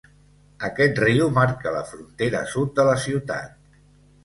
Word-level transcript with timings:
Aquest 0.69 1.01
riu 1.03 1.27
marca 1.35 1.75
la 1.77 1.85
frontera 1.91 2.43
sud 2.55 2.75
de 2.81 2.89
la 2.91 2.99
ciutat. 3.07 3.57